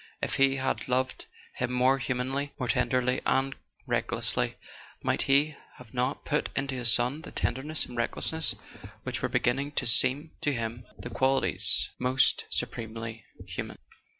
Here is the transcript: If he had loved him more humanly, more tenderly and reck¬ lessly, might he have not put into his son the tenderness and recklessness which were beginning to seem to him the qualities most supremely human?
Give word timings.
If 0.19 0.37
he 0.37 0.55
had 0.55 0.87
loved 0.87 1.27
him 1.57 1.71
more 1.73 1.99
humanly, 1.99 2.53
more 2.57 2.67
tenderly 2.67 3.21
and 3.23 3.55
reck¬ 3.87 4.07
lessly, 4.07 4.55
might 5.03 5.21
he 5.21 5.55
have 5.75 5.93
not 5.93 6.25
put 6.25 6.49
into 6.55 6.73
his 6.73 6.91
son 6.91 7.21
the 7.21 7.31
tenderness 7.31 7.85
and 7.85 7.95
recklessness 7.95 8.55
which 9.03 9.21
were 9.21 9.29
beginning 9.29 9.73
to 9.73 9.85
seem 9.85 10.31
to 10.41 10.53
him 10.55 10.87
the 10.97 11.11
qualities 11.11 11.91
most 11.99 12.45
supremely 12.49 13.25
human? 13.47 13.77